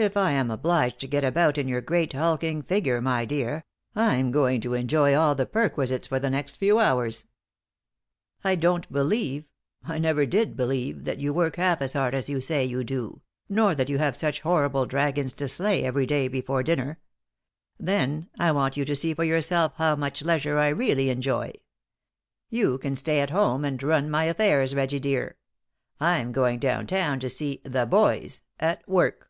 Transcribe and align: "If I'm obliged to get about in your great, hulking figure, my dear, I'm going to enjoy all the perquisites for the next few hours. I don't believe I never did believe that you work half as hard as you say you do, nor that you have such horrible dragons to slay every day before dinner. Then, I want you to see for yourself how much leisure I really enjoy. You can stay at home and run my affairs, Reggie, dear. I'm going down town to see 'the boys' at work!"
"If 0.00 0.16
I'm 0.16 0.48
obliged 0.48 1.00
to 1.00 1.08
get 1.08 1.24
about 1.24 1.58
in 1.58 1.66
your 1.66 1.80
great, 1.80 2.12
hulking 2.12 2.62
figure, 2.62 3.00
my 3.02 3.24
dear, 3.24 3.64
I'm 3.96 4.30
going 4.30 4.60
to 4.60 4.74
enjoy 4.74 5.16
all 5.16 5.34
the 5.34 5.44
perquisites 5.44 6.06
for 6.06 6.20
the 6.20 6.30
next 6.30 6.54
few 6.54 6.78
hours. 6.78 7.26
I 8.44 8.54
don't 8.54 8.88
believe 8.92 9.46
I 9.82 9.98
never 9.98 10.24
did 10.24 10.56
believe 10.56 11.02
that 11.02 11.18
you 11.18 11.34
work 11.34 11.56
half 11.56 11.82
as 11.82 11.94
hard 11.94 12.14
as 12.14 12.28
you 12.28 12.40
say 12.40 12.64
you 12.64 12.84
do, 12.84 13.22
nor 13.48 13.74
that 13.74 13.88
you 13.88 13.98
have 13.98 14.16
such 14.16 14.42
horrible 14.42 14.86
dragons 14.86 15.32
to 15.32 15.48
slay 15.48 15.82
every 15.82 16.06
day 16.06 16.28
before 16.28 16.62
dinner. 16.62 17.00
Then, 17.76 18.28
I 18.38 18.52
want 18.52 18.76
you 18.76 18.84
to 18.84 18.94
see 18.94 19.14
for 19.14 19.24
yourself 19.24 19.72
how 19.78 19.96
much 19.96 20.22
leisure 20.22 20.58
I 20.60 20.68
really 20.68 21.10
enjoy. 21.10 21.54
You 22.50 22.78
can 22.78 22.94
stay 22.94 23.18
at 23.18 23.30
home 23.30 23.64
and 23.64 23.82
run 23.82 24.08
my 24.08 24.26
affairs, 24.26 24.76
Reggie, 24.76 25.00
dear. 25.00 25.38
I'm 25.98 26.30
going 26.30 26.60
down 26.60 26.86
town 26.86 27.18
to 27.18 27.28
see 27.28 27.60
'the 27.64 27.86
boys' 27.86 28.44
at 28.60 28.88
work!" 28.88 29.24